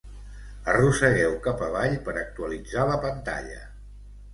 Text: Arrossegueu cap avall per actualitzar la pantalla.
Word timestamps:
Arrossegueu 0.73 1.37
cap 1.49 1.63
avall 1.67 1.95
per 2.09 2.19
actualitzar 2.25 2.91
la 2.95 3.01
pantalla. 3.09 3.65